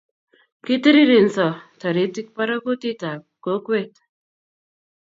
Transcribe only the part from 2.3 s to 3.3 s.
barakutit ab